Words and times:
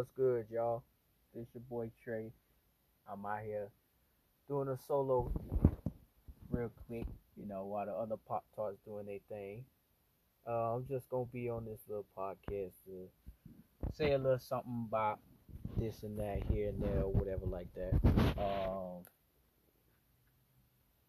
What's 0.00 0.12
good, 0.16 0.46
y'all? 0.50 0.82
This 1.34 1.48
your 1.52 1.60
boy 1.68 1.90
Trey. 2.02 2.32
I'm 3.06 3.26
out 3.26 3.42
here 3.44 3.68
doing 4.48 4.68
a 4.68 4.78
solo 4.88 5.30
real 6.50 6.70
quick, 6.86 7.04
you 7.36 7.46
know, 7.46 7.66
while 7.66 7.84
the 7.84 7.92
other 7.92 8.16
Pop 8.16 8.46
Tarts 8.56 8.78
doing 8.86 9.04
their 9.04 9.18
thing. 9.28 9.62
Uh, 10.48 10.76
I'm 10.76 10.86
just 10.88 11.10
gonna 11.10 11.26
be 11.30 11.50
on 11.50 11.66
this 11.66 11.80
little 11.86 12.06
podcast 12.16 12.72
to 12.86 13.10
say 13.92 14.12
a 14.12 14.16
little 14.16 14.38
something 14.38 14.86
about 14.88 15.18
this 15.76 16.02
and 16.02 16.18
that 16.18 16.44
here 16.50 16.70
and 16.70 16.82
there 16.82 17.02
or 17.02 17.12
whatever 17.12 17.44
like 17.44 17.68
that. 17.74 17.92
Um, 18.40 19.04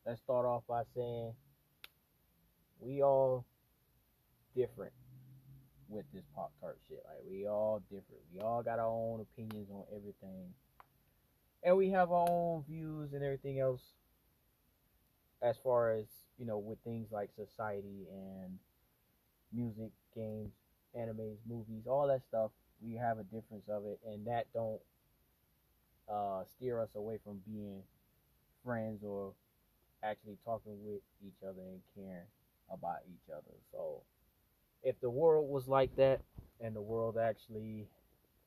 let's 0.06 0.20
start 0.20 0.46
off 0.46 0.64
by 0.68 0.84
saying 0.94 1.32
we 2.82 3.02
all 3.02 3.46
different 4.54 4.92
with 5.92 6.06
this 6.14 6.24
Pop 6.34 6.52
Tart 6.60 6.80
shit. 6.88 7.04
Like 7.06 7.24
we 7.30 7.48
all 7.48 7.82
different. 7.90 8.22
We 8.34 8.40
all 8.40 8.64
got 8.64 8.80
our 8.80 8.88
own 8.88 9.22
opinions 9.22 9.68
on 9.72 9.84
everything. 9.96 10.54
And 11.64 11.78
we 11.78 11.90
have 11.90 12.12
our 12.12 12.28
own 12.28 12.64
views 12.68 13.14
and 13.14 13.24
everything 13.24 13.60
else 13.60 13.82
as 15.42 15.58
far 15.64 15.92
as, 15.92 16.06
you 16.38 16.46
know, 16.46 16.58
with 16.58 16.80
things 16.84 17.12
like 17.12 17.30
society 17.36 18.08
and 18.12 18.58
music, 19.54 19.92
games, 20.16 20.54
animes, 20.98 21.38
movies, 21.48 21.86
all 21.88 22.08
that 22.08 22.22
stuff. 22.24 22.52
We 22.82 22.96
have 22.96 23.20
a 23.20 23.24
difference 23.24 23.68
of 23.70 23.86
it 23.86 24.00
and 24.06 24.26
that 24.26 24.48
don't 24.54 24.82
uh, 26.10 26.44
steer 26.56 26.82
us 26.82 26.90
away 26.96 27.20
from 27.24 27.42
being 27.46 27.84
friends 28.66 29.04
or 29.04 29.34
actually 30.04 30.38
talking 30.44 30.78
with 30.84 31.02
each 31.26 31.44
other 31.44 31.62
and 31.62 31.82
caring 31.96 32.26
about 32.72 33.00
each 33.08 33.32
other. 33.32 33.56
So 33.72 34.02
if 34.84 35.00
the 35.02 35.10
world 35.10 35.50
was 35.50 35.68
like 35.68 35.96
that 35.96 36.22
and 36.60 36.76
the 36.76 36.82
world 36.82 37.18
actually 37.18 37.88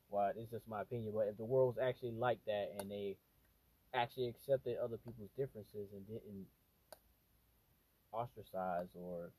well 0.09 0.31
it's 0.35 0.51
just 0.51 0.67
my 0.67 0.81
opinion 0.81 1.11
but 1.13 1.27
if 1.27 1.37
the 1.37 1.45
world 1.45 1.75
was 1.75 1.83
actually 1.83 2.11
like 2.11 2.39
that 2.45 2.71
and 2.79 2.89
they 2.89 3.15
actually 3.93 4.27
accepted 4.27 4.77
other 4.77 4.97
people's 4.97 5.29
differences 5.37 5.87
and 5.93 6.05
didn't 6.07 6.45
ostracize 8.13 8.87
or 8.95 9.31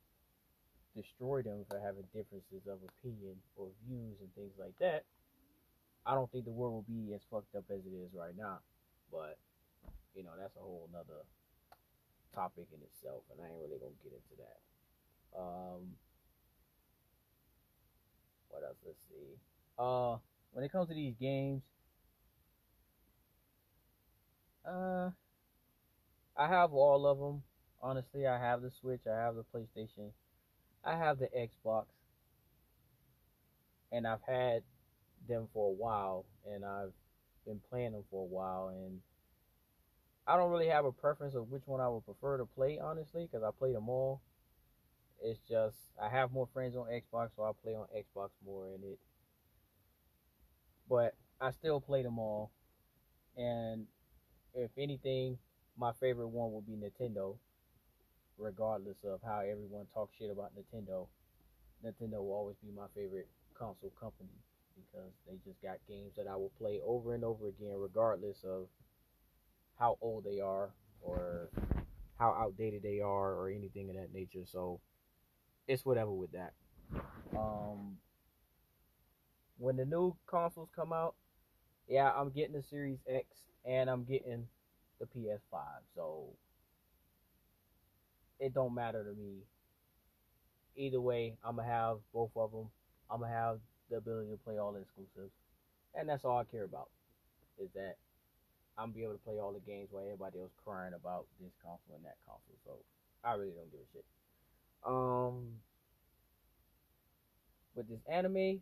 destroy 0.95 1.43
them 1.43 1.65
for 1.69 1.79
having 1.81 2.05
differences 2.15 2.67
of 2.67 2.79
opinion 2.99 3.37
or 3.57 3.69
views 3.87 4.17
and 4.21 4.35
things 4.35 4.53
like 4.59 4.73
that 4.81 5.05
i 6.07 6.15
don't 6.15 6.31
think 6.31 6.45
the 6.45 6.51
world 6.51 6.73
will 6.73 6.89
be 6.89 7.13
as 7.13 7.21
fucked 7.31 7.55
up 7.55 7.65
as 7.71 7.81
it 7.85 7.93
is 7.93 8.15
right 8.15 8.37
now. 8.39 8.59
But 9.11 9.39
you 10.15 10.23
know 10.23 10.31
that's 10.39 10.57
a 10.57 10.61
whole 10.61 10.89
nother 10.93 11.27
topic 12.35 12.67
in 12.73 12.81
itself 12.83 13.23
and 13.33 13.41
i 13.41 13.49
ain't 13.49 13.61
really 13.61 13.79
gonna 13.81 14.03
get 14.05 14.13
into 14.13 14.37
that. 14.39 14.59
Um 15.37 15.97
what 18.57 18.67
else? 18.67 18.77
Let's 18.87 18.99
see. 19.09 19.37
Uh, 19.79 20.17
when 20.53 20.65
it 20.65 20.73
comes 20.73 20.89
to 20.89 20.95
these 20.95 21.15
games, 21.21 21.63
uh, 24.67 25.11
I 26.37 26.49
have 26.49 26.73
all 26.73 27.07
of 27.07 27.19
them. 27.19 27.43
Honestly, 27.83 28.27
I 28.27 28.39
have 28.39 28.63
the 28.63 28.71
Switch, 28.71 29.03
I 29.07 29.17
have 29.17 29.35
the 29.37 29.45
PlayStation, 29.55 30.11
I 30.83 30.97
have 30.97 31.19
the 31.19 31.29
Xbox, 31.37 31.85
and 33.93 34.07
I've 34.07 34.23
had 34.27 34.63
them 35.29 35.49
for 35.53 35.69
a 35.69 35.73
while, 35.73 36.25
and 36.51 36.65
I've 36.65 36.93
been 37.45 37.61
playing 37.69 37.93
them 37.93 38.05
for 38.11 38.23
a 38.23 38.27
while, 38.27 38.69
and 38.69 39.01
I 40.27 40.39
don't 40.39 40.51
really 40.51 40.69
have 40.69 40.87
a 40.87 40.91
preference 40.91 41.35
of 41.35 41.51
which 41.51 41.63
one 41.67 41.81
I 41.81 41.89
would 41.89 42.07
prefer 42.07 42.39
to 42.39 42.47
play, 42.47 42.79
honestly, 42.83 43.29
because 43.31 43.45
I 43.45 43.51
play 43.57 43.73
them 43.73 43.91
all. 43.91 44.23
It's 45.23 45.41
just 45.49 45.77
I 46.01 46.09
have 46.09 46.33
more 46.33 46.49
friends 46.53 46.77
on 46.77 46.87
Xbox, 46.87 47.31
so 47.37 47.45
I 47.45 47.51
play 47.63 47.75
on 47.75 47.87
Xbox 47.97 48.31
more 48.45 48.69
in 48.69 48.83
it. 48.83 48.99
But 50.89 51.15
I 51.41 51.51
still 51.51 51.81
play 51.81 52.03
them 52.03 52.19
all, 52.19 52.51
and 53.37 53.87
if 54.55 54.71
anything, 54.79 55.39
my 55.77 55.93
favorite 55.93 56.29
one 56.29 56.53
will 56.53 56.63
be 56.63 56.77
Nintendo. 56.77 57.37
Regardless 58.39 58.99
of 59.05 59.21
how 59.25 59.41
everyone 59.41 59.87
talks 59.95 60.17
shit 60.19 60.31
about 60.31 60.53
Nintendo, 60.55 61.07
Nintendo 61.85 62.19
will 62.19 62.35
always 62.35 62.57
be 62.63 62.71
my 62.71 62.87
favorite 62.95 63.29
console 63.55 63.93
company 63.99 64.29
because 64.77 65.13
they 65.27 65.39
just 65.45 65.63
got 65.63 65.79
games 65.89 66.13
that 66.17 66.27
I 66.27 66.37
will 66.37 66.53
play 66.59 66.81
over 66.85 67.15
and 67.15 67.25
over 67.25 67.49
again, 67.49 67.75
regardless 67.77 68.45
of 68.45 68.69
how 69.79 69.97
old 70.01 70.25
they 70.25 70.41
are 70.41 70.71
or 71.01 71.49
how 72.19 72.33
outdated 72.33 72.83
they 72.83 73.01
are 73.01 73.33
or 73.35 73.51
anything 73.51 73.89
of 73.91 73.97
that 73.97 74.13
nature. 74.13 74.45
So 74.45 74.81
it's 75.67 75.85
whatever 75.85 76.11
with 76.11 76.33
that. 76.33 76.53
Um, 77.37 77.99
when 79.59 79.77
the 79.77 79.85
new 79.85 80.17
consoles 80.27 80.69
come 80.75 80.93
out, 80.93 81.15
yeah, 81.89 82.11
I'm 82.15 82.31
getting 82.31 82.55
the 82.55 82.63
Series 82.63 82.99
X 83.09 83.27
and 83.65 83.91
I'm 83.91 84.05
getting 84.05 84.47
the 85.01 85.07
PS5. 85.07 85.61
So 85.95 86.25
it 88.39 88.55
don't 88.55 88.75
matter 88.75 89.05
to 89.05 89.11
me. 89.11 89.43
Either 90.77 91.01
way, 91.01 91.37
I'm 91.45 91.57
gonna 91.57 91.69
have 91.69 91.99
both 92.13 92.31
of 92.37 92.53
them. 92.53 92.69
I'm 93.11 93.21
gonna 93.21 93.33
have 93.33 93.59
the 93.91 93.97
ability 93.97 94.31
to 94.31 94.37
play 94.37 94.59
all 94.59 94.73
the 94.73 94.81
exclusives, 94.81 95.33
and 95.95 96.09
that's 96.09 96.25
all 96.25 96.39
I 96.39 96.45
care 96.45 96.65
about. 96.65 96.91
Is 97.59 97.71
that 97.75 97.97
I'm 98.77 98.93
be 98.93 99.03
able 99.03 99.15
to 99.15 99.25
play 99.25 99.39
all 99.39 99.53
the 99.53 99.61
games 99.61 99.89
while 99.91 100.05
everybody 100.05 100.39
else 100.39 100.53
crying 100.63 100.93
about 100.93 101.27
this 101.41 101.53
console 101.63 101.97
and 101.97 102.05
that 102.05 102.19
console. 102.27 102.61
So 102.65 102.73
I 103.25 103.33
really 103.35 103.57
don't 103.57 103.73
give 103.73 103.81
a 103.81 103.89
shit. 103.93 104.05
Um, 104.85 105.61
with 107.75 107.89
this 107.89 108.01
anime, 108.11 108.61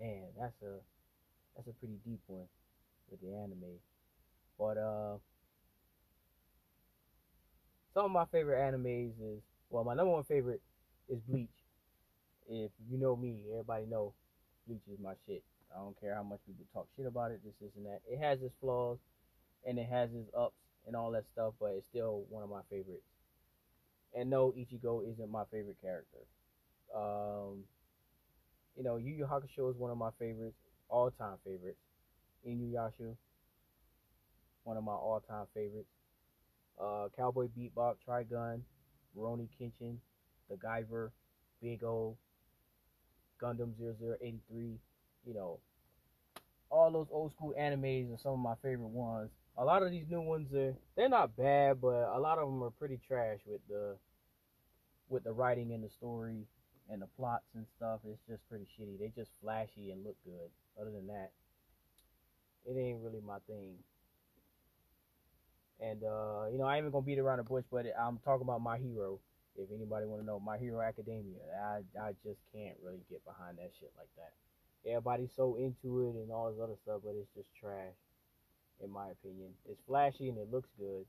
man, 0.00 0.24
that's 0.38 0.60
a 0.62 0.78
that's 1.56 1.68
a 1.68 1.72
pretty 1.72 1.98
deep 2.04 2.20
one 2.26 2.46
with 3.10 3.20
the 3.20 3.28
anime. 3.28 3.78
But 4.58 4.78
uh, 4.78 5.16
some 7.94 8.06
of 8.06 8.10
my 8.10 8.24
favorite 8.26 8.58
animes 8.58 9.12
is 9.20 9.40
well, 9.70 9.84
my 9.84 9.94
number 9.94 10.12
one 10.12 10.24
favorite 10.24 10.60
is 11.08 11.18
Bleach. 11.28 11.48
If 12.48 12.70
you 12.90 12.98
know 12.98 13.16
me, 13.16 13.36
everybody 13.50 13.86
know 13.86 14.12
Bleach 14.66 14.82
is 14.92 14.98
my 15.02 15.14
shit. 15.26 15.42
I 15.74 15.78
don't 15.78 15.98
care 16.00 16.14
how 16.14 16.22
much 16.22 16.40
people 16.46 16.66
talk 16.74 16.86
shit 16.96 17.06
about 17.06 17.30
it, 17.30 17.40
this, 17.44 17.54
this, 17.60 17.70
and 17.76 17.86
that. 17.86 18.00
It 18.06 18.18
has 18.18 18.42
its 18.42 18.54
flaws 18.60 18.98
and 19.66 19.78
it 19.78 19.88
has 19.88 20.10
its 20.12 20.28
ups 20.36 20.56
and 20.86 20.94
all 20.94 21.12
that 21.12 21.24
stuff, 21.32 21.54
but 21.60 21.72
it's 21.76 21.86
still 21.90 22.24
one 22.28 22.42
of 22.42 22.50
my 22.50 22.60
favorites. 22.68 23.06
And 24.14 24.30
no, 24.30 24.52
Ichigo 24.52 25.02
isn't 25.10 25.30
my 25.30 25.44
favorite 25.50 25.80
character. 25.80 26.18
Um, 26.94 27.64
you 28.76 28.82
know, 28.82 28.96
Yu 28.96 29.12
Yu 29.14 29.26
Hakusho 29.26 29.70
is 29.70 29.76
one 29.76 29.90
of 29.90 29.98
my 29.98 30.10
favorites, 30.18 30.56
all 30.88 31.10
time 31.10 31.36
favorites. 31.44 31.78
Inuyasha, 32.46 33.16
one 34.64 34.76
of 34.76 34.84
my 34.84 34.92
all 34.92 35.20
time 35.26 35.46
favorites. 35.54 35.88
Uh, 36.80 37.08
Cowboy 37.16 37.48
Bebop, 37.48 37.96
Trigun, 38.06 38.62
Rurouni 39.16 39.48
Kenshin, 39.60 39.96
The 40.50 40.56
Guyver, 40.56 41.10
Big 41.62 41.84
O, 41.84 42.16
Gundam 43.38 43.74
0083, 43.76 44.78
you 45.26 45.34
know, 45.34 45.60
all 46.70 46.90
those 46.90 47.06
old 47.10 47.32
school 47.32 47.54
animes 47.58 48.12
are 48.12 48.18
some 48.18 48.32
of 48.32 48.38
my 48.38 48.54
favorite 48.62 48.88
ones. 48.88 49.30
A 49.58 49.64
lot 49.64 49.82
of 49.82 49.90
these 49.90 50.06
new 50.08 50.22
ones 50.22 50.52
are 50.54 50.74
they're 50.96 51.08
not 51.08 51.36
bad, 51.36 51.80
but 51.80 52.08
a 52.14 52.18
lot 52.18 52.38
of 52.38 52.48
them 52.48 52.62
are 52.62 52.70
pretty 52.70 52.98
trash 53.06 53.40
with 53.46 53.60
the 53.68 53.96
with 55.08 55.24
the 55.24 55.32
writing 55.32 55.72
and 55.72 55.84
the 55.84 55.90
story 55.90 56.46
and 56.88 57.02
the 57.02 57.06
plots 57.18 57.44
and 57.54 57.66
stuff. 57.76 58.00
It's 58.04 58.22
just 58.28 58.48
pretty 58.48 58.64
shitty. 58.64 58.98
They 58.98 59.12
just 59.14 59.30
flashy 59.42 59.90
and 59.90 60.04
look 60.04 60.16
good. 60.24 60.50
Other 60.80 60.90
than 60.90 61.06
that, 61.08 61.32
it 62.64 62.78
ain't 62.78 63.02
really 63.02 63.20
my 63.20 63.38
thing. 63.46 63.76
And 65.80 66.02
uh, 66.02 66.46
you 66.50 66.58
know, 66.58 66.64
I 66.64 66.76
ain't 66.76 66.84
even 66.84 66.92
gonna 66.92 67.04
beat 67.04 67.18
around 67.18 67.38
the 67.38 67.44
bush, 67.44 67.64
but 67.70 67.86
I'm 67.98 68.18
talking 68.24 68.46
about 68.46 68.62
my 68.62 68.78
hero. 68.78 69.18
If 69.56 69.68
anybody 69.74 70.06
want 70.06 70.22
to 70.22 70.26
know, 70.26 70.40
My 70.40 70.56
Hero 70.56 70.80
Academia, 70.80 71.44
I 71.60 71.82
I 72.00 72.12
just 72.24 72.40
can't 72.54 72.76
really 72.82 73.04
get 73.10 73.22
behind 73.24 73.58
that 73.58 73.72
shit 73.78 73.92
like 73.98 74.08
that. 74.16 74.32
Everybody's 74.88 75.32
so 75.36 75.56
into 75.56 76.08
it 76.08 76.16
and 76.16 76.32
all 76.32 76.50
this 76.50 76.60
other 76.62 76.76
stuff, 76.82 77.02
but 77.04 77.14
it's 77.20 77.28
just 77.36 77.48
trash, 77.54 77.94
in 78.82 78.90
my 78.90 79.10
opinion. 79.10 79.50
It's 79.68 79.80
flashy 79.86 80.28
and 80.28 80.38
it 80.38 80.50
looks 80.50 80.68
good, 80.78 81.04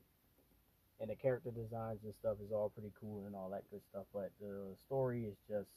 and 1.00 1.10
the 1.10 1.14
character 1.14 1.50
designs 1.50 2.00
and 2.04 2.14
stuff 2.20 2.36
is 2.44 2.52
all 2.52 2.70
pretty 2.70 2.92
cool 3.00 3.26
and 3.26 3.34
all 3.34 3.50
that 3.50 3.68
good 3.70 3.82
stuff. 3.90 4.04
But 4.12 4.30
the 4.40 4.74
story 4.86 5.24
is 5.24 5.36
just, 5.48 5.68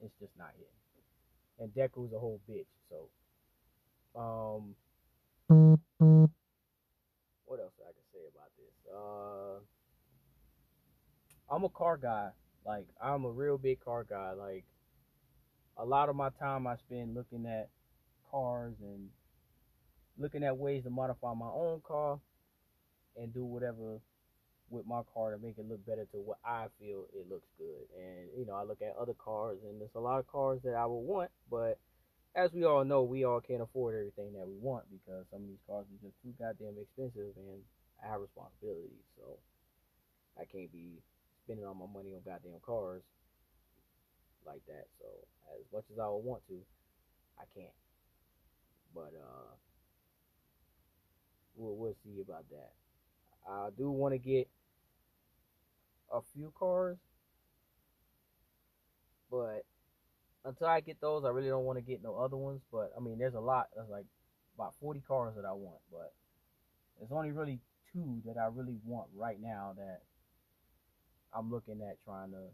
it's 0.00 0.14
just 0.20 0.32
not 0.38 0.50
hitting. 0.54 0.66
And 1.58 1.72
Deku's 1.74 2.12
a 2.12 2.18
whole 2.18 2.40
bitch. 2.48 2.66
So, 2.88 3.08
um, 4.18 4.74
what 7.44 7.60
else 7.60 7.74
I 7.80 7.92
can 7.92 8.06
say 8.12 8.24
about 8.32 8.50
this? 8.56 8.74
Uh, 8.92 9.60
I'm 11.54 11.64
a 11.64 11.68
car 11.68 11.98
guy. 11.98 12.30
Like 12.64 12.86
I'm 13.02 13.24
a 13.24 13.30
real 13.30 13.58
big 13.58 13.80
car 13.80 14.04
guy. 14.08 14.32
Like 14.32 14.64
a 15.76 15.84
lot 15.84 16.08
of 16.08 16.16
my 16.16 16.30
time 16.38 16.66
I 16.66 16.76
spend 16.76 17.14
looking 17.14 17.46
at 17.46 17.68
cars 18.30 18.74
and 18.82 19.08
looking 20.18 20.44
at 20.44 20.56
ways 20.56 20.84
to 20.84 20.90
modify 20.90 21.34
my 21.34 21.46
own 21.46 21.80
car 21.86 22.18
and 23.16 23.32
do 23.32 23.44
whatever 23.44 24.00
with 24.70 24.86
my 24.86 25.02
car 25.12 25.32
to 25.32 25.38
make 25.38 25.58
it 25.58 25.68
look 25.68 25.84
better 25.86 26.06
to 26.12 26.18
what 26.18 26.38
I 26.44 26.66
feel 26.80 27.04
it 27.12 27.28
looks 27.28 27.48
good. 27.58 27.86
And 27.96 28.28
you 28.38 28.46
know, 28.46 28.54
I 28.54 28.64
look 28.64 28.80
at 28.80 28.96
other 29.00 29.14
cars 29.14 29.58
and 29.64 29.80
there's 29.80 29.94
a 29.94 30.00
lot 30.00 30.18
of 30.18 30.26
cars 30.26 30.60
that 30.64 30.74
I 30.74 30.86
would 30.86 31.04
want, 31.04 31.30
but 31.50 31.78
as 32.34 32.52
we 32.52 32.64
all 32.64 32.84
know, 32.84 33.02
we 33.02 33.24
all 33.24 33.40
can't 33.40 33.60
afford 33.60 33.94
everything 33.94 34.32
that 34.32 34.48
we 34.48 34.56
want 34.56 34.84
because 34.88 35.26
some 35.30 35.42
of 35.44 35.48
these 35.48 35.64
cars 35.68 35.84
are 35.84 36.00
just 36.00 36.16
too 36.24 36.32
goddamn 36.40 36.80
expensive, 36.80 37.36
and 37.36 37.60
I 38.02 38.08
have 38.08 38.24
responsibilities, 38.24 39.04
so 39.16 39.36
I 40.40 40.48
can't 40.48 40.72
be 40.72 40.96
spending 41.44 41.66
all 41.66 41.74
my 41.74 41.90
money 41.92 42.16
on 42.16 42.24
goddamn 42.24 42.64
cars 42.64 43.02
like 44.46 44.64
that. 44.66 44.88
So 44.98 45.06
as 45.52 45.68
much 45.72 45.84
as 45.92 45.98
I 46.00 46.08
would 46.08 46.24
want 46.24 46.40
to, 46.48 46.56
I 47.36 47.44
can't. 47.52 47.76
But 48.94 49.12
uh, 49.12 49.52
we'll 51.56 51.76
we'll 51.76 51.96
see 52.04 52.20
about 52.20 52.44
that. 52.50 52.70
I 53.48 53.68
do 53.76 53.90
want 53.90 54.14
to 54.14 54.18
get 54.18 54.48
a 56.12 56.20
few 56.34 56.52
cars, 56.58 56.98
but 59.30 59.64
until 60.44 60.66
I 60.66 60.80
get 60.80 61.00
those, 61.00 61.24
I 61.24 61.28
really 61.28 61.48
don't 61.48 61.64
want 61.64 61.78
to 61.78 61.84
get 61.84 62.02
no 62.02 62.16
other 62.16 62.36
ones. 62.36 62.60
But 62.70 62.92
I 62.96 63.00
mean, 63.00 63.18
there's 63.18 63.34
a 63.34 63.40
lot. 63.40 63.68
There's 63.74 63.88
like 63.88 64.06
about 64.56 64.74
40 64.80 65.00
cars 65.06 65.34
that 65.36 65.44
I 65.44 65.52
want, 65.52 65.80
but 65.90 66.12
there's 66.98 67.12
only 67.12 67.32
really 67.32 67.60
two 67.92 68.22
that 68.26 68.38
I 68.38 68.46
really 68.52 68.78
want 68.84 69.08
right 69.14 69.38
now 69.40 69.74
that 69.76 70.02
I'm 71.34 71.50
looking 71.50 71.80
at 71.82 71.96
trying 72.04 72.30
to 72.32 72.48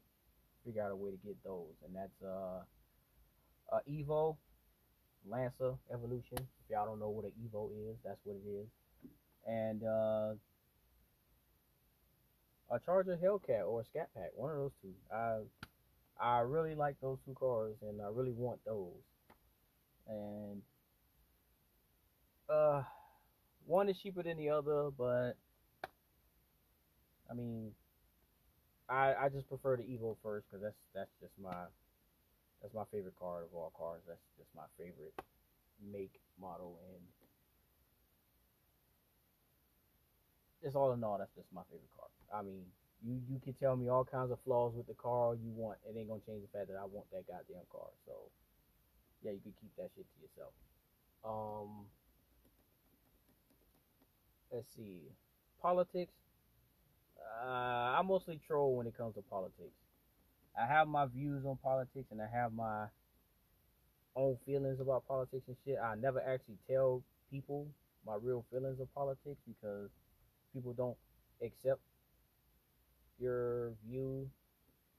figure 0.64 0.82
out 0.82 0.92
a 0.92 0.96
way 0.96 1.10
to 1.10 1.16
get 1.16 1.36
those, 1.44 1.74
and 1.84 1.94
that's 1.94 2.22
uh, 2.22 2.62
a 3.72 3.90
Evo, 3.90 4.36
Lancer 5.26 5.74
Evolution. 5.92 6.38
If 6.38 6.70
y'all 6.70 6.86
don't 6.86 7.00
know 7.00 7.10
what 7.10 7.24
an 7.24 7.32
Evo 7.42 7.70
is, 7.72 7.96
that's 8.04 8.20
what 8.24 8.36
it 8.36 8.48
is, 8.48 8.66
and 9.46 9.82
uh, 9.82 10.34
a 12.70 12.78
Charger 12.84 13.18
Hellcat 13.22 13.66
or 13.66 13.80
a 13.80 13.84
Scat 13.84 14.10
Pack, 14.14 14.30
one 14.34 14.50
of 14.50 14.56
those 14.56 14.72
two. 14.82 14.94
I 15.12 15.38
I 16.20 16.40
really 16.40 16.74
like 16.74 16.96
those 17.00 17.18
two 17.24 17.34
cars, 17.34 17.76
and 17.82 18.00
I 18.02 18.08
really 18.12 18.32
want 18.32 18.60
those. 18.64 18.92
And 20.08 20.62
uh, 22.48 22.82
one 23.66 23.88
is 23.88 23.98
cheaper 23.98 24.22
than 24.22 24.36
the 24.36 24.50
other, 24.50 24.90
but 24.96 25.34
I 27.30 27.34
mean, 27.34 27.72
I 28.88 29.14
I 29.14 29.28
just 29.28 29.48
prefer 29.48 29.76
the 29.76 29.82
Evo 29.82 30.16
first 30.22 30.46
because 30.48 30.62
that's 30.62 30.78
that's 30.94 31.10
just 31.20 31.34
my 31.40 31.66
that's 32.62 32.74
my 32.74 32.84
favorite 32.90 33.18
car 33.18 33.42
of 33.42 33.54
all 33.54 33.72
cars. 33.78 34.02
That's 34.08 34.20
just 34.36 34.48
my 34.56 34.64
favorite 34.76 35.14
make, 35.92 36.20
model, 36.40 36.78
and 36.90 37.02
just 40.68 40.76
all 40.76 40.92
in 40.92 41.02
all, 41.02 41.16
that's 41.16 41.32
just 41.34 41.48
my 41.48 41.64
favorite 41.72 41.88
car. 41.96 42.12
I 42.28 42.44
mean, 42.44 42.60
you 43.00 43.16
you 43.24 43.40
can 43.40 43.54
tell 43.54 43.74
me 43.74 43.88
all 43.88 44.04
kinds 44.04 44.30
of 44.30 44.38
flaws 44.44 44.74
with 44.76 44.86
the 44.86 44.94
car 45.00 45.32
you 45.34 45.48
want. 45.56 45.78
It 45.88 45.96
ain't 45.96 46.08
gonna 46.08 46.20
change 46.28 46.44
the 46.44 46.52
fact 46.52 46.68
that 46.68 46.76
I 46.76 46.84
want 46.84 47.08
that 47.10 47.24
goddamn 47.26 47.64
car. 47.72 47.88
So 48.04 48.12
yeah, 49.24 49.32
you 49.32 49.40
can 49.40 49.54
keep 49.60 49.72
that 49.78 49.88
shit 49.96 50.04
to 50.04 50.16
yourself. 50.20 50.52
Um, 51.24 51.88
let's 54.52 54.68
see, 54.76 55.08
politics. 55.62 56.12
Uh, 57.16 57.96
I 57.96 58.02
mostly 58.04 58.38
troll 58.46 58.76
when 58.76 58.86
it 58.86 58.96
comes 58.96 59.14
to 59.14 59.22
politics. 59.22 59.72
I 60.58 60.66
have 60.66 60.86
my 60.86 61.06
views 61.06 61.44
on 61.46 61.56
politics 61.62 62.08
and 62.10 62.20
I 62.20 62.28
have 62.32 62.52
my 62.52 62.86
own 64.16 64.36
feelings 64.44 64.80
about 64.80 65.06
politics 65.06 65.44
and 65.46 65.56
shit. 65.64 65.78
I 65.82 65.94
never 65.94 66.20
actually 66.20 66.58
tell 66.68 67.02
people 67.30 67.68
my 68.04 68.16
real 68.20 68.44
feelings 68.50 68.80
of 68.80 68.92
politics 68.94 69.38
because 69.46 69.90
people 70.52 70.72
don't 70.72 70.96
accept 71.42 71.80
your 73.20 73.72
view 73.86 74.28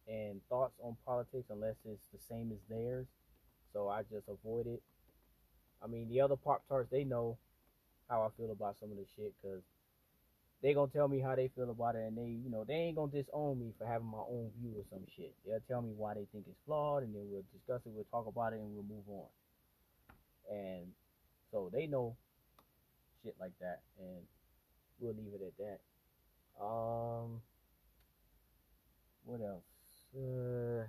and 0.07 0.41
thoughts 0.49 0.73
on 0.83 0.95
politics 1.05 1.47
unless 1.49 1.75
it's 1.85 2.07
the 2.11 2.19
same 2.19 2.51
as 2.51 2.59
theirs. 2.69 3.07
So 3.73 3.87
I 3.87 4.01
just 4.03 4.27
avoid 4.27 4.67
it. 4.67 4.81
I 5.83 5.87
mean, 5.87 6.09
the 6.09 6.21
other 6.21 6.35
Pop 6.35 6.63
Tarts, 6.67 6.89
they 6.91 7.03
know 7.03 7.37
how 8.09 8.23
I 8.23 8.29
feel 8.37 8.51
about 8.51 8.77
some 8.79 8.91
of 8.91 8.97
the 8.97 9.05
shit 9.15 9.33
because 9.41 9.61
they 10.61 10.73
gonna 10.73 10.91
tell 10.91 11.07
me 11.07 11.19
how 11.19 11.35
they 11.35 11.49
feel 11.55 11.69
about 11.69 11.95
it, 11.95 11.99
and 11.99 12.17
they, 12.17 12.27
you 12.43 12.49
know, 12.49 12.65
they 12.65 12.73
ain't 12.73 12.97
gonna 12.97 13.11
disown 13.11 13.59
me 13.59 13.71
for 13.77 13.85
having 13.85 14.07
my 14.07 14.17
own 14.17 14.49
view 14.59 14.73
or 14.75 14.83
some 14.89 15.05
shit. 15.15 15.33
They'll 15.45 15.61
tell 15.69 15.81
me 15.81 15.93
why 15.95 16.15
they 16.15 16.25
think 16.33 16.45
it's 16.49 16.59
flawed, 16.65 17.03
and 17.03 17.15
then 17.15 17.23
we'll 17.29 17.45
discuss 17.53 17.81
it, 17.85 17.93
we'll 17.93 18.03
talk 18.11 18.27
about 18.27 18.51
it, 18.51 18.59
and 18.59 18.73
we'll 18.73 18.83
move 18.83 19.07
on. 19.07 19.29
And 20.51 20.87
so 21.51 21.69
they 21.71 21.87
know 21.87 22.17
shit 23.23 23.35
like 23.39 23.53
that, 23.61 23.79
and 23.99 24.23
we'll 24.99 25.13
leave 25.13 25.33
it 25.33 25.41
at 25.45 25.57
that. 25.57 25.79
Um, 26.63 27.41
what 29.25 29.41
else? 29.41 29.63
Uh, 30.15 30.85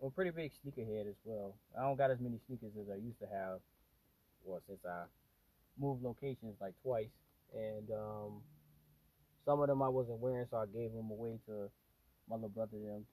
I'm 0.00 0.08
a 0.08 0.10
pretty 0.10 0.30
big 0.30 0.52
sneakerhead 0.52 1.08
as 1.08 1.16
well. 1.24 1.54
I 1.78 1.82
don't 1.82 1.96
got 1.96 2.10
as 2.10 2.20
many 2.20 2.38
sneakers 2.46 2.72
as 2.80 2.88
I 2.90 2.96
used 2.96 3.18
to 3.20 3.26
have. 3.26 3.60
Well, 4.44 4.60
since 4.66 4.80
I 4.86 5.04
moved 5.78 6.02
locations 6.02 6.56
like 6.60 6.74
twice, 6.82 7.12
and 7.54 7.90
um, 7.90 8.42
some 9.44 9.60
of 9.60 9.68
them 9.68 9.82
I 9.82 9.88
wasn't 9.88 10.20
wearing, 10.20 10.46
so 10.50 10.58
I 10.58 10.66
gave 10.66 10.92
them 10.92 11.10
away 11.10 11.38
to 11.46 11.70
my 12.28 12.36
little 12.36 12.48
brother 12.48 12.78
them, 12.78 13.04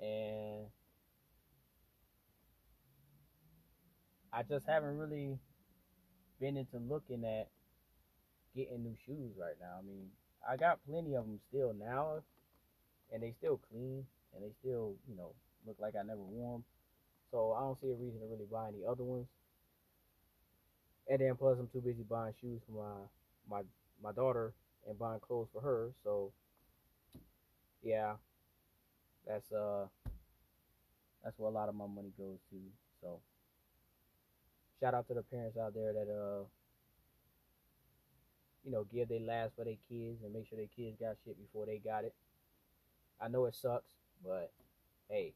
and 0.00 0.66
I 4.32 4.42
just 4.42 4.66
haven't 4.66 4.96
really 4.96 5.38
been 6.40 6.56
into 6.56 6.78
looking 6.78 7.24
at 7.24 7.48
getting 8.54 8.82
new 8.82 8.96
shoes 9.06 9.32
right 9.38 9.56
now. 9.60 9.78
I 9.78 9.82
mean, 9.82 10.08
I 10.48 10.56
got 10.56 10.78
plenty 10.88 11.14
of 11.14 11.24
them 11.24 11.40
still 11.48 11.74
now, 11.78 12.22
and 13.12 13.22
they 13.22 13.34
still 13.38 13.60
clean, 13.70 14.04
and 14.34 14.44
they 14.44 14.52
still, 14.60 14.94
you 15.08 15.16
know, 15.16 15.32
look 15.66 15.76
like 15.80 15.94
I 15.96 16.02
never 16.02 16.22
wore 16.22 16.54
them. 16.54 16.64
So 17.30 17.52
I 17.52 17.60
don't 17.60 17.80
see 17.80 17.90
a 17.90 17.94
reason 17.94 18.20
to 18.20 18.26
really 18.26 18.48
buy 18.50 18.68
any 18.68 18.84
other 18.88 19.04
ones. 19.04 19.26
And 21.08 21.20
then 21.20 21.34
plus 21.36 21.58
I'm 21.58 21.68
too 21.68 21.80
busy 21.80 22.02
buying 22.08 22.34
shoes 22.40 22.60
for 22.66 22.84
my 22.84 23.58
my 23.58 23.62
my 24.02 24.12
daughter 24.12 24.52
and 24.88 24.98
buying 24.98 25.20
clothes 25.20 25.48
for 25.52 25.60
her. 25.60 25.90
So 26.04 26.32
yeah, 27.82 28.14
that's 29.26 29.50
uh 29.52 29.86
that's 31.22 31.38
where 31.38 31.50
a 31.50 31.54
lot 31.54 31.68
of 31.68 31.74
my 31.74 31.86
money 31.86 32.12
goes 32.16 32.38
to. 32.50 32.56
So 33.00 33.20
shout 34.80 34.94
out 34.94 35.08
to 35.08 35.14
the 35.14 35.22
parents 35.22 35.58
out 35.58 35.74
there 35.74 35.92
that 35.92 36.08
uh 36.08 36.44
you 38.64 38.70
know 38.70 38.84
give 38.92 39.08
their 39.08 39.20
last 39.20 39.52
for 39.56 39.64
their 39.64 39.80
kids 39.88 40.22
and 40.22 40.32
make 40.32 40.48
sure 40.48 40.58
their 40.58 40.74
kids 40.76 40.96
got 41.00 41.16
shit 41.24 41.36
before 41.40 41.66
they 41.66 41.78
got 41.78 42.04
it. 42.04 42.14
I 43.20 43.28
know 43.28 43.46
it 43.46 43.54
sucks, 43.54 43.92
but 44.24 44.52
hey, 45.08 45.32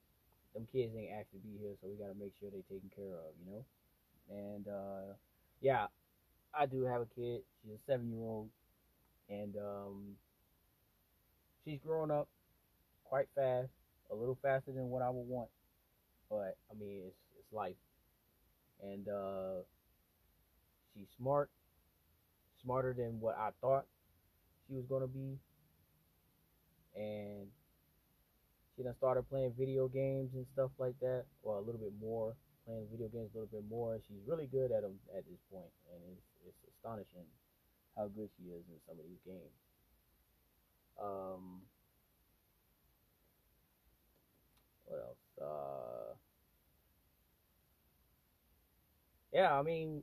them 0.55 0.67
kids 0.73 0.95
ain't 0.97 1.13
actually 1.13 1.41
be 1.41 1.59
here, 1.61 1.75
so 1.81 1.89
we 1.89 1.97
gotta 1.97 2.19
make 2.19 2.33
sure 2.39 2.51
they 2.51 2.63
taken 2.73 2.91
care 2.95 3.15
of, 3.15 3.33
you 3.45 3.53
know. 3.53 3.65
And 4.31 4.69
uh 4.69 5.15
yeah, 5.61 5.87
I 6.53 6.67
do 6.67 6.85
have 6.85 7.01
a 7.01 7.07
kid. 7.07 7.43
She's 7.63 7.73
a 7.73 7.91
seven 7.91 8.11
year 8.11 8.21
old, 8.21 8.49
and 9.29 9.57
um, 9.57 10.17
she's 11.65 11.79
growing 11.85 12.11
up 12.11 12.29
quite 13.05 13.27
fast, 13.35 13.71
a 14.11 14.15
little 14.15 14.39
faster 14.43 14.73
than 14.73 14.91
what 14.91 15.03
I 15.03 15.11
would 15.11 15.27
want. 15.27 15.49
But 16.31 16.57
I 16.71 16.79
mean, 16.79 17.03
it's 17.07 17.17
it's 17.39 17.53
life, 17.53 17.77
and 18.83 19.09
uh, 19.09 19.63
she's 20.95 21.07
smart, 21.19 21.51
smarter 22.65 22.95
than 22.97 23.21
what 23.21 23.37
I 23.39 23.51
thought 23.61 23.85
she 24.67 24.75
was 24.75 24.85
gonna 24.89 25.07
be, 25.07 25.39
and 26.97 27.47
she 28.77 28.83
done 28.83 28.95
started 28.99 29.29
playing 29.29 29.53
video 29.59 29.89
games 29.89 30.31
and 30.35 30.47
stuff 30.53 30.71
like 30.79 30.99
that, 31.01 31.25
well, 31.43 31.59
a 31.59 31.65
little 31.65 31.81
bit 31.81 31.93
more 32.01 32.35
playing 32.67 32.87
video 32.91 33.09
games 33.09 33.31
a 33.35 33.39
little 33.39 33.53
bit 33.53 33.69
more. 33.69 34.01
She's 34.09 34.25
really 34.27 34.47
good 34.47 34.73
at 34.73 34.83
them 34.83 34.99
at 35.17 35.25
this 35.27 35.39
point, 35.53 35.71
and 35.93 36.01
it's 36.11 36.27
it's 36.49 36.75
astonishing 36.77 37.29
how 37.97 38.09
good 38.09 38.29
she 38.37 38.51
is 38.51 38.65
in 38.69 38.79
some 38.89 38.99
of 38.99 39.05
these 39.05 39.23
games. 39.25 39.55
Um, 41.01 41.61
what 44.87 45.01
else? 45.01 45.25
Uh, 45.41 46.15
yeah, 49.33 49.59
I 49.59 49.63
mean, 49.63 50.03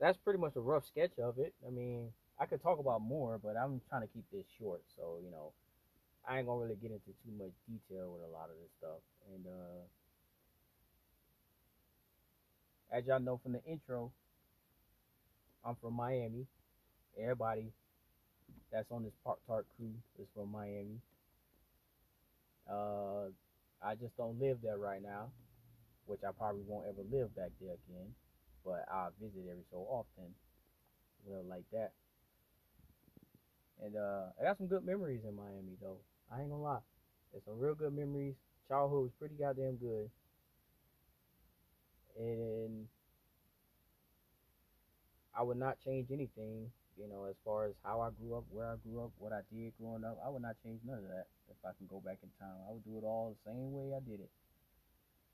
that's 0.00 0.18
pretty 0.18 0.38
much 0.38 0.56
a 0.56 0.60
rough 0.60 0.86
sketch 0.86 1.12
of 1.22 1.38
it. 1.38 1.54
I 1.66 1.70
mean, 1.70 2.10
I 2.38 2.46
could 2.46 2.62
talk 2.62 2.78
about 2.78 3.00
more, 3.00 3.38
but 3.42 3.56
I'm 3.56 3.80
trying 3.88 4.02
to 4.02 4.08
keep 4.08 4.24
this 4.32 4.44
short, 4.58 4.82
so 4.96 5.18
you 5.24 5.30
know, 5.30 5.52
I 6.28 6.38
ain't 6.38 6.46
gonna 6.46 6.60
really 6.60 6.76
get 6.76 6.90
into 6.90 7.12
too 7.24 7.32
much 7.38 7.52
detail 7.68 8.12
with 8.12 8.22
a 8.22 8.32
lot 8.32 8.50
of 8.50 8.56
this 8.60 8.70
stuff, 8.78 9.00
and 9.32 9.46
uh 9.46 9.84
as 12.92 13.04
y'all 13.06 13.20
know 13.20 13.40
from 13.42 13.52
the 13.52 13.64
intro, 13.64 14.12
I'm 15.64 15.76
from 15.80 15.94
Miami. 15.94 16.46
Everybody 17.20 17.72
that's 18.72 18.90
on 18.90 19.02
this 19.02 19.12
Pop 19.24 19.40
Tart 19.46 19.66
crew 19.76 19.92
is 20.20 20.26
from 20.34 20.52
Miami. 20.52 21.00
Uh, 22.70 23.30
I 23.82 23.94
just 23.94 24.16
don't 24.16 24.40
live 24.40 24.58
there 24.62 24.78
right 24.78 25.02
now, 25.02 25.30
which 26.06 26.20
I 26.26 26.30
probably 26.32 26.62
won't 26.66 26.86
ever 26.86 27.02
live 27.10 27.34
back 27.34 27.50
there 27.60 27.74
again. 27.74 28.14
But 28.66 28.84
I 28.90 29.08
visit 29.22 29.46
every 29.48 29.64
so 29.70 29.86
often, 29.88 30.34
well, 31.24 31.44
like 31.48 31.64
that. 31.72 31.92
And 33.82 33.96
uh, 33.96 34.34
I 34.40 34.44
got 34.44 34.58
some 34.58 34.66
good 34.66 34.84
memories 34.84 35.20
in 35.26 35.36
Miami, 35.36 35.78
though. 35.80 35.98
I 36.32 36.40
ain't 36.40 36.50
gonna 36.50 36.62
lie, 36.62 36.84
there's 37.32 37.44
some 37.44 37.60
real 37.60 37.76
good 37.76 37.94
memories. 37.94 38.34
Childhood 38.68 39.02
was 39.04 39.12
pretty 39.20 39.36
goddamn 39.36 39.76
good. 39.76 40.10
and 42.18 42.86
I 45.36 45.42
would 45.42 45.58
not 45.58 45.78
change 45.84 46.08
anything. 46.10 46.70
You 46.98 47.08
know, 47.08 47.26
as 47.28 47.36
far 47.44 47.66
as 47.66 47.74
how 47.84 48.00
I 48.00 48.08
grew 48.18 48.36
up, 48.38 48.44
where 48.50 48.72
I 48.72 48.76
grew 48.76 49.04
up, 49.04 49.10
what 49.18 49.32
I 49.32 49.40
did 49.52 49.74
growing 49.78 50.02
up, 50.02 50.18
I 50.24 50.30
would 50.30 50.40
not 50.40 50.56
change 50.64 50.80
none 50.82 50.96
of 50.96 51.08
that 51.08 51.26
if 51.50 51.56
I 51.62 51.76
can 51.76 51.86
go 51.86 52.00
back 52.00 52.18
in 52.22 52.30
time. 52.40 52.56
I 52.66 52.72
would 52.72 52.84
do 52.84 52.96
it 52.96 53.04
all 53.04 53.36
the 53.36 53.50
same 53.50 53.72
way 53.72 53.92
I 53.94 54.00
did 54.00 54.20
it, 54.20 54.30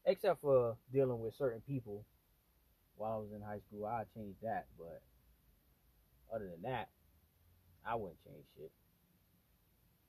except 0.04 0.40
for 0.40 0.76
dealing 0.92 1.20
with 1.20 1.36
certain 1.36 1.60
people 1.60 2.04
while 2.96 3.12
I 3.12 3.16
was 3.16 3.32
in 3.34 3.42
high 3.42 3.60
school. 3.66 3.86
I 3.86 4.04
changed 4.14 4.38
that, 4.42 4.66
but 4.78 5.02
other 6.34 6.48
than 6.50 6.62
that, 6.62 6.88
I 7.86 7.94
wouldn't 7.94 8.22
change 8.24 8.44
shit. 8.56 8.70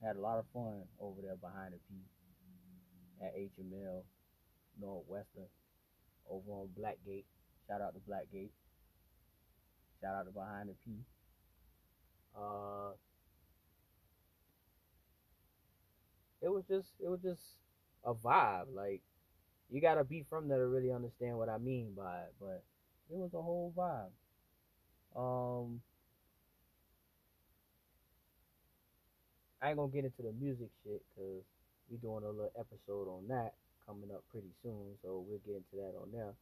Had 0.03 0.17
a 0.17 0.21
lot 0.21 0.39
of 0.39 0.45
fun 0.53 0.83
over 0.99 1.21
there 1.21 1.37
behind 1.37 1.73
the 1.73 1.79
P 1.87 1.95
at 3.21 3.35
HML 3.35 4.03
Northwestern 4.79 5.47
over 6.29 6.51
on 6.51 6.69
Blackgate. 6.77 7.25
Shout 7.67 7.81
out 7.81 7.93
to 7.93 7.99
Blackgate. 7.99 8.51
Shout 10.01 10.15
out 10.15 10.25
to 10.25 10.31
Behind 10.31 10.69
the 10.69 10.75
P. 10.83 10.91
Uh, 12.35 12.91
it 16.41 16.49
was 16.49 16.65
just 16.67 16.89
it 16.99 17.07
was 17.07 17.21
just 17.21 17.41
a 18.03 18.13
vibe. 18.13 18.65
Like 18.73 19.01
you 19.73 19.81
gotta 19.81 20.03
be 20.03 20.23
from 20.29 20.47
there 20.47 20.59
to 20.59 20.67
really 20.67 20.91
understand 20.91 21.35
what 21.37 21.49
I 21.49 21.57
mean 21.57 21.93
by 21.97 22.19
it. 22.19 22.33
But 22.39 22.63
it 23.09 23.17
was 23.17 23.31
a 23.33 23.41
whole 23.41 23.73
vibe. 23.75 24.11
Um, 25.15 25.81
I 29.61 29.69
ain't 29.69 29.77
gonna 29.77 29.91
get 29.91 30.05
into 30.05 30.21
the 30.21 30.31
music 30.39 30.69
shit 30.83 31.01
because 31.09 31.41
we 31.89 31.97
doing 31.97 32.23
a 32.23 32.27
little 32.29 32.51
episode 32.57 33.07
on 33.09 33.27
that 33.29 33.55
coming 33.87 34.11
up 34.13 34.23
pretty 34.31 34.51
soon, 34.61 34.93
so 35.01 35.25
we'll 35.27 35.39
get 35.39 35.55
into 35.55 35.75
that 35.83 35.97
on 35.99 36.09
there. 36.13 36.33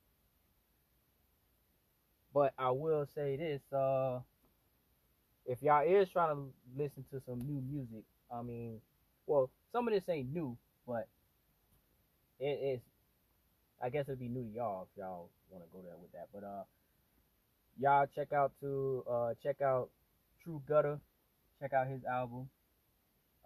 But 2.33 2.53
I 2.59 2.71
will 2.71 3.07
say 3.15 3.37
this, 3.37 3.61
uh 3.71 4.19
if 5.45 5.61
y'all 5.63 5.87
is 5.87 6.09
trying 6.09 6.35
to 6.35 6.43
listen 6.77 7.05
to 7.11 7.21
some 7.25 7.39
new 7.39 7.61
music, 7.71 8.03
I 8.31 8.41
mean, 8.41 8.79
well, 9.25 9.49
some 9.71 9.87
of 9.87 9.93
this 9.93 10.03
ain't 10.07 10.33
new, 10.33 10.57
but 10.85 11.07
it 12.39 12.45
is 12.45 12.79
I 13.83 13.89
guess 13.89 14.05
it'd 14.07 14.19
be 14.19 14.27
new 14.27 14.43
to 14.43 14.55
y'all 14.55 14.83
if 14.83 14.99
y'all 14.99 15.29
want 15.49 15.63
to 15.63 15.69
go 15.73 15.81
there 15.83 15.97
with 15.99 16.11
that. 16.11 16.27
But 16.33 16.43
uh 16.43 16.63
y'all 17.79 18.05
check 18.13 18.31
out 18.31 18.51
to 18.61 19.03
uh 19.09 19.33
check 19.41 19.61
out 19.61 19.89
True 20.43 20.61
Gutter, 20.67 20.99
check 21.59 21.73
out 21.73 21.87
his 21.87 22.03
album. 22.05 22.49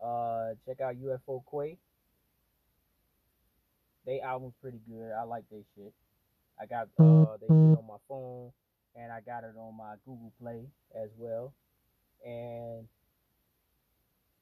Uh 0.03 0.55
check 0.65 0.81
out 0.81 0.95
UFO 0.95 1.41
Quay. 1.49 1.77
They 4.05 4.19
album's 4.19 4.53
pretty 4.61 4.79
good. 4.87 5.11
I 5.11 5.23
like 5.23 5.45
they 5.49 5.63
shit. 5.75 5.93
I 6.61 6.65
got 6.65 6.89
uh 6.99 7.37
they 7.39 7.47
shit 7.47 7.77
on 7.77 7.87
my 7.87 7.97
phone 8.09 8.51
and 8.95 9.11
I 9.11 9.19
got 9.21 9.43
it 9.43 9.55
on 9.57 9.77
my 9.77 9.95
Google 10.05 10.31
Play 10.41 10.65
as 10.95 11.09
well. 11.17 11.53
And 12.25 12.87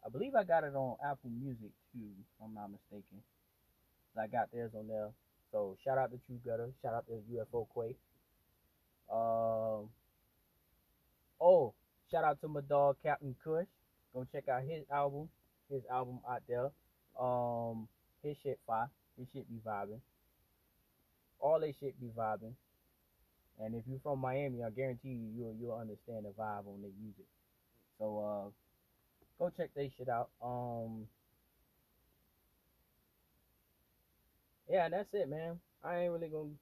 I 0.06 0.10
believe 0.10 0.36
I 0.36 0.44
got 0.44 0.64
it 0.64 0.76
on 0.76 0.98
Apple 1.04 1.30
Music 1.30 1.72
too, 1.94 2.10
if 2.20 2.44
I'm 2.44 2.54
not 2.54 2.70
mistaken. 2.72 3.22
I 4.18 4.28
got 4.28 4.52
theirs 4.52 4.72
on 4.78 4.88
there. 4.88 5.10
So 5.54 5.78
shout 5.86 6.00
out 6.00 6.10
to 6.12 6.18
True 6.26 6.40
Gutter, 6.44 6.72
shout 6.82 6.96
out 6.96 7.06
to 7.06 7.22
UFO 7.32 7.70
Quake. 7.70 8.00
Um 9.08 9.90
oh, 11.40 11.74
shout 12.10 12.24
out 12.24 12.42
to 12.42 12.48
my 12.48 12.62
dog 12.68 12.96
Captain 13.04 13.36
Kush. 13.44 13.68
Go 14.16 14.26
check 14.32 14.50
out 14.50 14.64
his 14.64 14.84
album. 14.92 15.30
His 15.70 15.84
album 15.92 16.20
out 16.28 16.42
there. 16.50 16.72
Um 17.24 17.88
his 18.24 18.36
shit 18.42 18.60
fire. 18.66 18.90
His 19.16 19.28
shit 19.32 19.48
be 19.48 19.62
vibing. 19.64 20.00
All 21.40 21.60
they 21.60 21.76
shit 21.80 22.00
be 22.02 22.10
vibing. 22.18 22.54
And 23.60 23.76
if 23.76 23.84
you're 23.88 24.00
from 24.02 24.20
Miami, 24.20 24.64
I 24.64 24.72
guarantee 24.72 25.10
you 25.10 25.30
you'll 25.38 25.56
you'll 25.62 25.78
understand 25.78 26.26
the 26.26 26.30
vibe 26.30 26.66
on 26.66 26.82
their 26.82 26.92
music. 27.00 27.28
So 28.00 28.18
uh 28.18 28.50
go 29.38 29.52
check 29.56 29.70
their 29.76 29.90
shit 29.96 30.10
out. 30.10 30.30
Um 30.44 31.06
Yeah, 34.70 34.90
that's 34.90 35.14
it 35.14 35.30
man. 35.30 35.60
I 35.84 36.00
ain't 36.00 36.14
really 36.14 36.30
gonna 36.30 36.56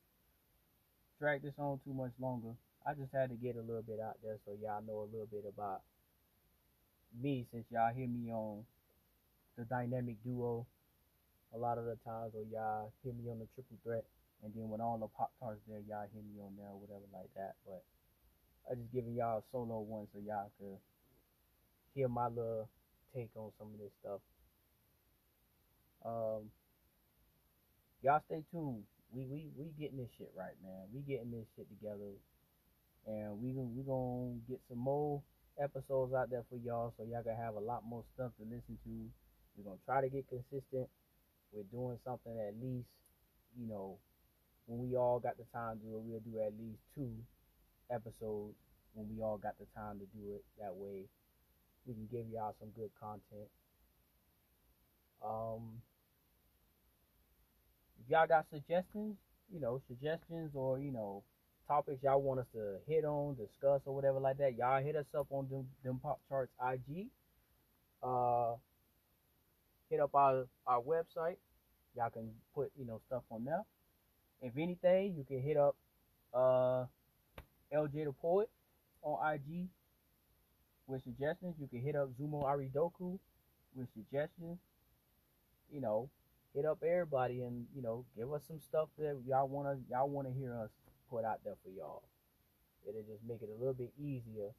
drag 1.20 1.44
this 1.44 1.54
on 1.58 1.80
too 1.86 1.94
much 1.94 2.12
longer. 2.20 2.54
I 2.86 2.94
just 2.94 3.14
had 3.14 3.30
to 3.30 3.36
get 3.36 3.56
a 3.56 3.62
little 3.62 3.84
bit 3.84 4.00
out 4.00 4.18
there 4.24 4.38
so 4.46 4.54
y'all 4.62 4.82
know 4.82 5.02
a 5.06 5.12
little 5.12 5.30
bit 5.32 5.46
about 5.48 5.82
me 7.22 7.46
since 7.52 7.66
y'all 7.72 7.94
hear 7.94 8.08
me 8.08 8.32
on 8.32 8.64
the 9.58 9.66
dynamic 9.66 10.16
duo 10.24 10.66
a 11.54 11.58
lot 11.58 11.78
of 11.78 11.86
the 11.86 11.98
times 12.06 12.34
or 12.34 12.44
y'all 12.52 12.92
hear 13.04 13.14
me 13.14 13.30
on 13.30 13.38
the 13.38 13.48
triple 13.54 13.78
threat 13.84 14.06
and 14.44 14.54
then 14.56 14.70
when 14.70 14.82
all 14.82 14.98
the 14.98 15.08
Pop 15.08 15.32
Tarts 15.40 15.62
there, 15.68 15.82
y'all 15.88 16.10
hear 16.12 16.24
me 16.24 16.42
on 16.42 16.54
there 16.58 16.74
whatever 16.74 17.06
like 17.14 17.30
that. 17.36 17.56
But 17.66 17.84
I 18.70 18.76
just 18.76 18.92
giving 18.94 19.14
y'all 19.14 19.40
a 19.40 19.44
solo 19.52 19.80
one 19.80 20.08
so 20.14 20.20
y'all 20.26 20.50
could 20.58 20.78
hear 21.94 22.08
my 22.08 22.28
little 22.28 22.68
take 23.14 23.30
on 23.36 23.52
some 23.60 23.68
of 23.74 23.80
this 23.80 23.94
stuff. 24.02 24.22
Um, 26.04 26.50
y'all 28.02 28.22
stay 28.28 28.44
tuned. 28.52 28.84
We 29.14 29.26
we 29.26 29.48
we 29.58 29.72
getting 29.80 29.98
this 29.98 30.10
shit 30.18 30.32
right, 30.36 30.56
man. 30.64 30.88
We 30.94 31.02
getting 31.02 31.32
this 31.32 31.46
shit 31.56 31.68
together, 31.70 32.16
and 33.06 33.42
we 33.42 33.52
we 33.54 33.84
gonna 33.84 34.40
get 34.48 34.60
some 34.70 34.80
more 34.80 35.22
episodes 35.62 36.14
out 36.14 36.30
there 36.30 36.44
for 36.50 36.58
y'all, 36.58 36.94
so 36.98 37.04
y'all 37.04 37.24
can 37.24 37.36
have 37.36 37.56
a 37.56 37.60
lot 37.60 37.84
more 37.86 38.04
stuff 38.16 38.32
to 38.40 38.44
listen 38.46 38.78
to. 38.86 38.96
We're 39.58 39.66
gonna 39.66 39.84
try 39.86 40.02
to 40.02 40.10
get 40.10 40.26
consistent. 40.30 40.90
We're 41.52 41.68
doing 41.70 42.00
something 42.06 42.32
at 42.40 42.56
least, 42.64 42.88
you 43.60 43.68
know, 43.68 43.98
when 44.66 44.80
we 44.80 44.96
all 44.96 45.20
got 45.20 45.36
the 45.38 45.44
time 45.52 45.80
to 45.80 45.84
do 45.84 45.96
it, 45.98 46.02
we'll 46.08 46.24
do 46.24 46.40
at 46.40 46.54
least 46.56 46.80
two 46.96 47.12
episodes 47.92 48.56
when 48.94 49.12
we 49.12 49.22
all 49.22 49.38
got 49.38 49.60
the 49.60 49.68
time 49.76 50.00
to 50.00 50.08
do 50.16 50.32
it. 50.36 50.44
That 50.60 50.74
way, 50.74 51.04
we 51.86 51.94
can 51.94 52.08
give 52.10 52.26
y'all 52.32 52.56
some 52.60 52.70
good 52.72 52.90
content. 52.96 53.52
Um, 55.20 55.84
y'all 58.12 58.28
got 58.28 58.46
suggestions, 58.52 59.16
you 59.52 59.60
know, 59.60 59.82
suggestions 59.88 60.52
or 60.54 60.78
you 60.80 60.92
know, 60.92 61.24
topics 61.68 62.04
y'all 62.04 62.22
want 62.22 62.42
us 62.42 62.46
to 62.54 62.76
hit 62.86 63.06
on, 63.06 63.36
discuss, 63.36 63.82
or 63.86 63.96
whatever 63.96 64.20
like 64.20 64.38
that, 64.38 64.58
y'all 64.58 64.84
hit 64.84 64.96
us 64.98 65.06
up 65.18 65.28
on 65.30 65.48
them, 65.50 65.66
them 65.84 66.00
Pop 66.04 66.20
Tarts 66.30 66.52
IG. 66.62 67.08
Uh, 68.04 68.56
hit 69.90 70.02
up 70.02 70.14
our 70.14 70.46
our 70.68 70.82
website. 70.82 71.38
Y'all 71.96 72.10
can 72.10 72.30
put 72.54 72.72
you 72.78 72.86
know 72.86 73.00
stuff 73.08 73.24
on 73.32 73.46
there. 73.46 73.64
If 74.42 74.58
anything, 74.58 75.16
you 75.18 75.24
can 75.24 75.42
hit 75.42 75.56
up 75.56 75.76
uh, 76.34 76.86
LJ 77.74 78.06
the 78.06 78.14
Poet 78.22 78.50
on 79.04 79.34
IG 79.34 79.68
with 80.88 81.02
suggestions. 81.04 81.56
You 81.62 81.68
can 81.68 81.82
hit 81.82 81.96
up 81.96 82.10
Zumo 82.20 82.44
Aridoku 82.44 83.18
with 83.74 83.88
suggestions. 83.96 84.58
You 85.72 85.80
know, 85.80 86.10
hit 86.54 86.66
up 86.66 86.84
everybody 86.84 87.42
and 87.42 87.66
you 87.76 87.82
know 87.82 88.06
give 88.18 88.32
us 88.34 88.44
some 88.48 88.60
stuff 88.60 88.90
that 88.98 89.18
y'all 89.28 89.48
wanna 89.48 89.78
y'all 89.90 90.10
wanna 90.10 90.32
hear 90.32 90.56
us 90.58 90.70
put 91.10 91.26
out 91.26 91.40
there 91.44 91.56
for 91.64 91.70
y'all. 91.70 92.04
It'll 92.88 93.04
just 93.04 93.24
make 93.28 93.42
it 93.42 93.50
a 93.50 93.60
little 93.60 93.74
bit 93.74 93.92
easier 94.00 94.50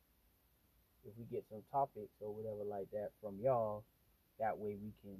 if 1.04 1.12
we 1.18 1.24
get 1.30 1.44
some 1.50 1.62
topics 1.72 2.12
or 2.20 2.32
whatever 2.32 2.64
like 2.64 2.90
that 2.92 3.10
from 3.20 3.38
y'all. 3.42 3.84
That 4.38 4.58
way 4.58 4.76
we 4.80 4.92
can 5.02 5.18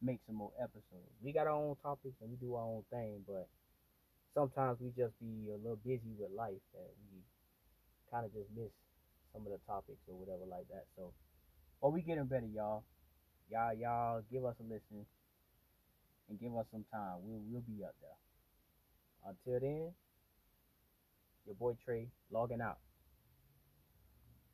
make 0.00 0.20
some 0.26 0.36
more 0.36 0.52
episodes. 0.58 1.12
We 1.22 1.32
got 1.32 1.46
our 1.46 1.56
own 1.56 1.76
topics 1.82 2.14
and 2.20 2.30
we 2.30 2.36
do 2.36 2.54
our 2.54 2.64
own 2.64 2.84
thing, 2.90 3.20
but 3.26 3.48
sometimes 4.34 4.78
we 4.80 4.88
just 4.96 5.12
be 5.20 5.50
a 5.50 5.56
little 5.56 5.80
busy 5.84 6.14
with 6.18 6.30
life 6.32 6.62
that 6.72 6.90
we 7.10 7.20
kind 8.10 8.24
of 8.24 8.32
just 8.32 8.48
miss 8.56 8.72
some 9.32 9.44
of 9.46 9.52
the 9.52 9.60
topics 9.66 10.00
or 10.08 10.16
whatever 10.16 10.46
like 10.48 10.68
that. 10.70 10.84
So, 10.96 11.12
but 11.82 11.92
we 11.92 12.02
getting 12.02 12.24
better, 12.24 12.46
y'all. 12.46 12.84
Y'all, 13.50 13.74
y'all, 13.74 14.22
give 14.30 14.44
us 14.44 14.54
a 14.60 14.62
listen 14.62 15.06
and 16.30 16.40
give 16.40 16.56
us 16.56 16.66
some 16.70 16.84
time. 16.92 17.16
We'll 17.22 17.42
we'll 17.50 17.62
be 17.62 17.84
up 17.84 17.94
there. 18.00 18.16
Until 19.26 19.60
then, 19.60 19.92
your 21.44 21.54
boy 21.56 21.76
Trey 21.84 22.08
logging 22.30 22.62
out. 22.62 22.78